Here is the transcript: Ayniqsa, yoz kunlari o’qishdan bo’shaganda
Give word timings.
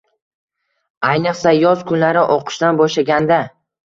Ayniqsa, 1.09 1.51
yoz 1.63 1.83
kunlari 1.91 2.23
o’qishdan 2.37 2.79
bo’shaganda 2.81 3.41